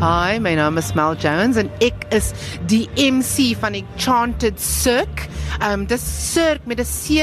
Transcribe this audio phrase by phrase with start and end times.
[0.00, 2.32] Hi, my naam is Mel Jones en ek is
[2.70, 5.28] die MC van Enchanted Cirque.
[5.62, 7.22] Um dis Cirque met 'n C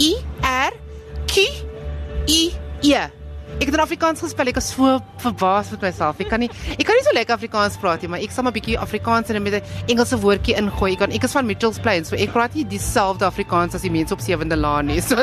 [0.00, 0.72] I R
[1.26, 1.44] Q
[2.28, 2.94] I E.
[3.60, 4.46] Ek het in Afrikaans gespel.
[4.48, 6.20] Ek is so verbaas met myself.
[6.20, 6.48] Ek kan nie
[6.78, 9.28] ek kan nie so lekker Afrikaans praat nie, maar ek sal maar 'n bietjie Afrikaans
[9.28, 10.92] en met 'n Engelse woordjie ingooi.
[10.92, 13.90] Ek kan ek is van Mitchells Plain, so ek praat nie dieselfde Afrikaans as die
[13.90, 15.00] mense op Sewende Laan nie.
[15.10, 15.16] So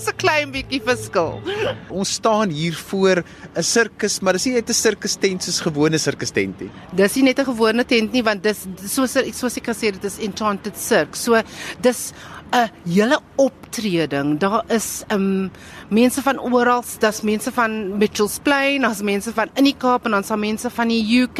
[0.00, 1.40] daar's 'n klein bietjie verskil.
[2.00, 3.22] Ons staan hier voor
[3.54, 6.70] 'n sirkus, maar dis nie net 'n sirkus tent soos gewone sirkus tent nie.
[6.92, 10.04] Dis nie net 'n gewone tent nie, want dis soos soos ek gesê het, dit
[10.04, 11.16] is Enchanted Cirque.
[11.16, 11.42] So
[11.80, 12.12] dis
[12.52, 14.38] 'n hele optreding.
[14.38, 15.50] Daar is um
[15.88, 20.10] mense van oral, daar's mense van Mitchells Plain, daar's mense van in die Kaap en
[20.10, 21.38] dan's daar mense van die UK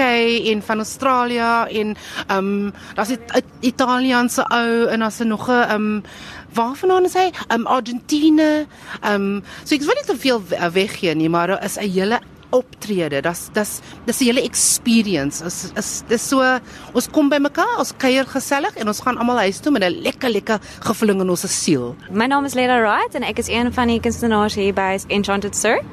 [0.52, 1.96] en van Australië en
[2.30, 6.02] um daar's 'n Italiaanse ou en daar's nog 'n um
[6.54, 7.30] waarvandaan is hy?
[7.54, 8.66] Um Argentine.
[9.02, 13.22] Um so ek wil nie te veel weggee nie, maar is 'n hele optrede.
[13.22, 15.44] Das das dis 'n hele experience.
[15.44, 16.60] Is is dis so
[16.94, 20.02] ons kom by mekaar, ons kuier gesellig en ons gaan almal huis toe met 'n
[20.02, 21.96] lekker lekker gevoeling in ons siel.
[22.10, 25.56] My naam is Leila Wright en ek is een van die kunstenaars hier by Enchanted
[25.56, 25.86] Cirque.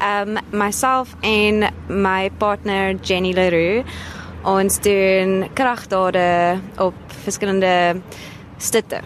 [0.00, 3.84] Um myself en my partner Jenny Leroux
[4.44, 8.00] ons doen kragdade op verskillende
[8.58, 9.00] stitte.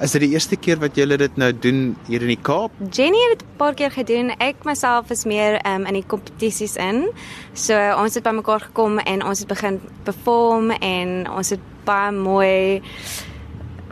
[0.00, 2.72] Is dit die eerste keer wat julle dit nou doen hier in die Kaap?
[2.88, 4.30] Jenny het dit 'n paar keer gedoen.
[4.40, 7.10] Ek myself is meer um, in die kompetisies in.
[7.52, 12.80] So ons het bymekaar gekom en ons het begin perform en ons het baie mooi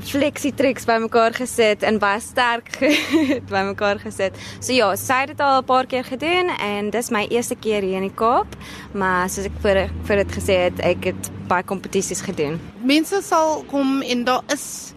[0.00, 2.78] flexie tricks bymekaar gesit en baie sterk
[3.52, 4.32] bymekaar gesit.
[4.60, 7.82] So ja, sy het dit al 'n paar keer gedoen en dis my eerste keer
[7.82, 8.56] hier in die Kaap,
[8.92, 12.60] maar soos ek voor voor dit gesê het, ek het baie kompetisies gedoen.
[12.82, 14.94] Mense sal kom en daar is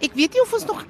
[0.00, 0.84] ek weet nie of ons nog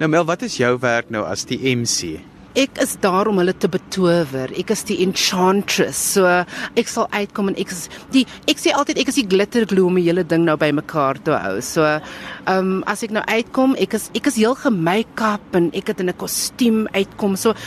[0.00, 2.18] Nou Mel, wat is jou werk nou as die MC?
[2.54, 4.52] Ek is daar om hulle te betower.
[4.54, 5.98] Ek is die enchantress.
[6.14, 6.30] So
[6.78, 9.88] ek sal uitkom en ek is die ek sê altyd ek is die glitter glue
[9.88, 11.56] om die hele ding nou bymekaar te hou.
[11.66, 15.90] So ehm um, as ek nou uitkom, ek is ek is heel gemake-up en ek
[15.90, 17.34] het in 'n kostuum uitkom.
[17.34, 17.58] So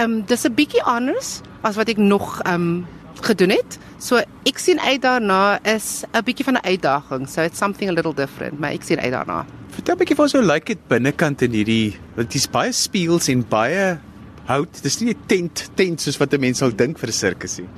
[0.00, 2.86] ehm um, dis 'n bietjie anders as wat ek nog ehm um,
[3.20, 3.76] gedoen het.
[3.98, 4.16] So
[4.48, 7.28] ek sien uit daarna is 'n bietjie van 'n uitdaging.
[7.28, 9.44] So it's something a little different, maar ek sien uit daarna.
[9.68, 13.28] Vertel 'n bietjie ons hoe lyk dit binnekant in hierdie want dit is baie spieëls
[13.28, 13.98] en baie
[14.46, 14.82] hout.
[14.82, 17.68] Dis nie 'n tent tent soos wat 'n mens sal dink vir 'n sirkus nie.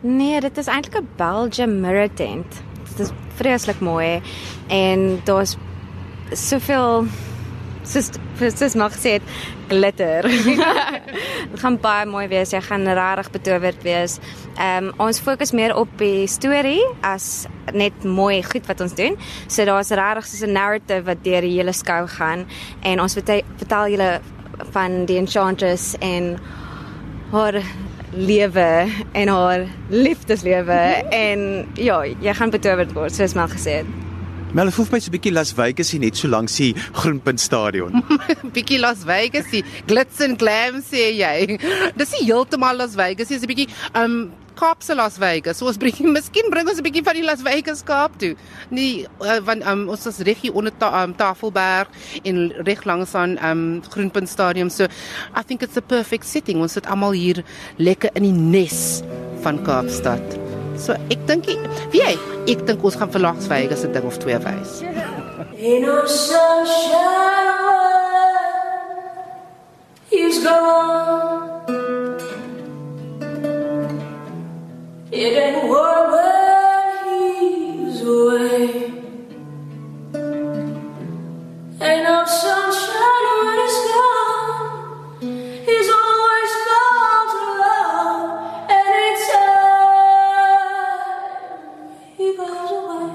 [0.00, 2.62] Nee, dit is eintlik 'n Belgium mirror tent.
[2.96, 4.22] Dit is vreeslik mooi
[4.68, 5.56] en daar's
[6.32, 7.06] soveel
[7.84, 8.10] soos
[8.56, 9.20] soos mag sê
[9.68, 10.26] glitter.
[11.50, 12.52] Dit gaan baie mooi wees.
[12.52, 14.18] Jy gaan regtig betowerd wees.
[14.56, 19.18] Ehm um, ons fokus meer op die storie as net mooi goed wat ons doen.
[19.48, 22.46] So daar's regtig soos 'n narrative wat deur die hele skou gaan
[22.82, 24.20] en ons vertel, vertel julle
[24.72, 26.38] van die enchantress en
[27.30, 27.62] haar
[28.14, 33.92] lewe en haar liefdeslewe en ja, jy gaan betowerd word soos Mel gesê het.
[34.54, 38.04] Mel, voel my so 'n bietjie Las Vegas hier net so langs die Groenpunt stadion.
[38.54, 41.58] bietjie Las Vegas hier, glitz and glam sê jy.
[41.98, 45.58] Dis nie heeltemal Las Vegas nie, dis 'n bietjie um Kaapse Las Vegas.
[45.58, 48.34] So ons bring miskien bring ons 'n bietjie van die Las Vegas Kaap toe.
[48.70, 51.88] Nee, uh, want um, ons is reg hier onder ta um, Tafelberg
[52.24, 54.70] en reg langs aan um Groenpunt Stadium.
[54.70, 54.84] So
[55.34, 56.60] I think it's a perfect setting.
[56.60, 57.44] Ons sit almal hier
[57.76, 59.02] lekker in die nes
[59.42, 60.38] van Kaapstad.
[60.78, 61.46] So ek dink
[61.92, 62.14] wie jy,
[62.50, 64.82] ek dink ons gaan vir Las Vegas 'n ding of twee wys.
[65.58, 67.54] In our sunshine
[70.14, 71.53] He's gone
[75.24, 78.92] Ain't warm when he's away.
[81.80, 84.60] Ain't no sunshine when he's gone.
[85.68, 88.20] He's always found to love
[88.68, 90.04] anytime
[92.18, 93.08] he goes away.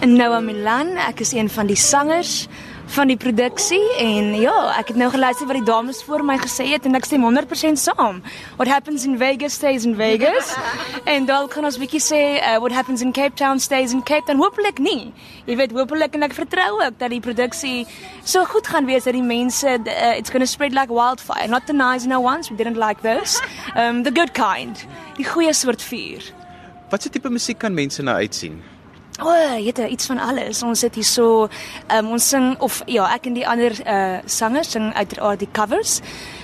[0.00, 2.48] En Noah Milan, ek is een van die sangers
[2.86, 6.66] van die produksie en ja, ek het nou geluister wat die dames voor my gesê
[6.72, 8.18] het en ek stem 100% saam.
[8.58, 10.52] What happens in Vegas stays in Vegas.
[11.12, 14.26] en dalk kan ons bietjie sê uh, what happens in Cape Town stays in Cape
[14.26, 14.42] Town.
[14.42, 15.12] Hopelik nie.
[15.46, 17.86] Jy weet hopelik en ek vertrou ook dat die produksie
[18.24, 21.48] so goed gaan wees dat die mense uh, it's going to spread like wildfire.
[21.48, 23.40] Not the nice no ones, we didn't like those.
[23.76, 24.86] Um the good kind.
[25.16, 26.32] Die goeie soort vuur.
[26.92, 28.60] Wat se tipe musiek kan mense na uitsien?
[29.20, 30.62] O, oh, jette, iets van alles.
[30.64, 31.48] Ons sit hier so
[31.92, 35.98] um, ons sing of ja, ek en die ander uh sangers sing uiteraard die covers.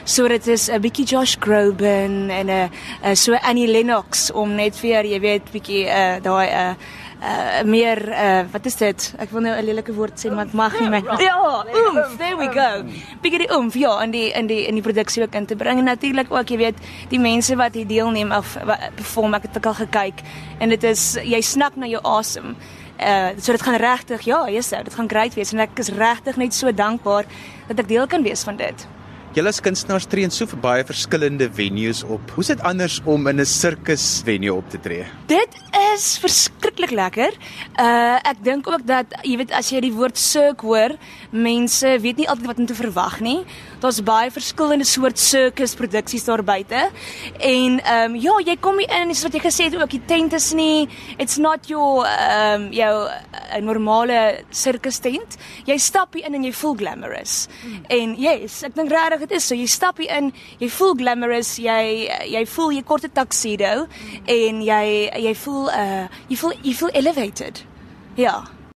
[0.05, 2.69] So dit is 'n bietjie Josh Groban en 'n uh,
[3.05, 6.75] uh, so Annie Lennox om net vir jy weet bietjie uh daai uh
[7.19, 9.15] uh meer uh wat is dit?
[9.19, 12.37] Ek wil nou 'n lelike woord sê maar ek mag nie my Ja, oomph, there
[12.37, 12.85] we go.
[13.23, 15.85] Bietjie oomph ja in die in die in die produksie ook in te bring en
[15.85, 16.77] natuurlik ook jy weet
[17.09, 18.57] die mense wat hier deelneem of
[18.95, 20.23] perform ek het ook al gekyk
[20.59, 22.57] en dit is jy snak na jou asem.
[22.99, 26.37] Uh so dit gaan regtig ja, yes, dit gaan great wees en ek is regtig
[26.37, 27.25] net so dankbaar
[27.69, 28.87] dat ek deel kan wees van dit.
[29.39, 32.33] Julle as kunstenaars tree in so baie verskillende venues op.
[32.35, 35.05] Hoe's dit anders om in 'n sirkus venue op te tree?
[35.31, 35.55] Dit
[35.95, 37.31] is verskriklik lekker.
[37.79, 40.97] Uh ek dink ook dat jy weet as jy die woord cirque hoor,
[41.31, 43.45] mense weet nie altyd wat om te verwag nie.
[43.79, 46.91] Daar's baie verskillende soort circus produksies daar buite.
[47.39, 49.91] En ehm um, ja, jy kom hier in en soos wat jy gesê het ook
[49.91, 53.09] die tent is nie it's not your ehm um, jou
[53.59, 55.37] 'n normale sirkus tent.
[55.65, 57.47] Jy stap hier in en jy voel glamorous.
[57.65, 57.85] Mm.
[57.89, 59.55] En yes, ek dink regtig dit is so.
[59.55, 64.27] Jy stap hier in, jy voel glamorous, jy jy voel jy korte tuxedo mm.
[64.27, 67.65] en jy jy voel uh jy voel jy voel elevated.
[68.17, 68.58] Ja.